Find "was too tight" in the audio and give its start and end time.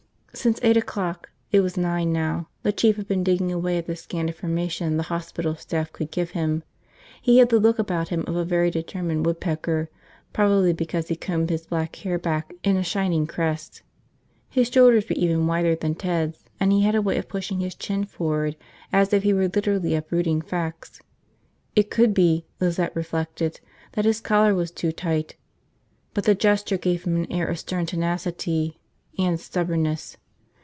24.55-25.35